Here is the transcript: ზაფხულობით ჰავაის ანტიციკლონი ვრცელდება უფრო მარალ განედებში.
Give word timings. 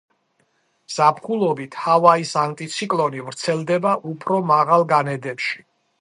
ზაფხულობით 0.93 1.77
ჰავაის 1.83 2.33
ანტიციკლონი 2.45 3.23
ვრცელდება 3.29 3.95
უფრო 4.13 4.41
მარალ 4.53 4.87
განედებში. 4.95 5.63